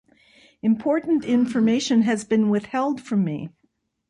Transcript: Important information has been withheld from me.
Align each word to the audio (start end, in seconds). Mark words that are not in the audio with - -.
Important 0.63 1.23
information 1.25 2.01
has 2.01 2.23
been 2.25 2.49
withheld 2.49 2.99
from 2.99 3.23
me. 3.23 3.49